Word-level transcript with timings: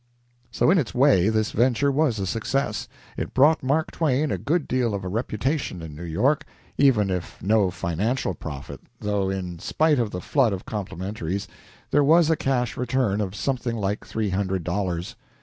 So 0.49 0.71
in 0.71 0.79
its 0.79 0.95
way 0.95 1.29
this 1.29 1.51
venture 1.51 1.91
was 1.91 2.17
a 2.17 2.25
success. 2.25 2.87
It 3.17 3.35
brought 3.35 3.61
Mark 3.61 3.91
Twain 3.91 4.31
a 4.31 4.39
good 4.39 4.67
deal 4.67 4.95
of 4.95 5.03
a 5.03 5.07
reputation 5.07 5.83
in 5.83 5.93
New 5.93 6.01
York, 6.01 6.43
even 6.75 7.11
if 7.11 7.39
no 7.39 7.69
financial 7.69 8.33
profit, 8.33 8.81
though, 8.99 9.29
in 9.29 9.59
spite 9.59 9.99
of 9.99 10.09
the 10.09 10.19
flood 10.19 10.53
of 10.53 10.65
complimentaries, 10.65 11.47
there 11.91 12.03
was 12.03 12.31
a 12.31 12.35
cash 12.35 12.77
return 12.77 13.21
of 13.21 13.35
something 13.35 13.77
like 13.77 14.03
three 14.03 14.31
hundred 14.31 14.63
dollars. 14.63 15.15